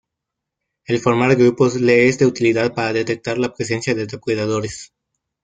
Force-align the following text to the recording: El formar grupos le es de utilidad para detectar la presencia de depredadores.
El 0.87 0.97
formar 0.97 1.35
grupos 1.35 1.75
le 1.79 2.07
es 2.07 2.17
de 2.17 2.25
utilidad 2.25 2.73
para 2.73 2.91
detectar 2.91 3.37
la 3.37 3.53
presencia 3.53 3.93
de 3.93 4.07
depredadores. 4.07 4.91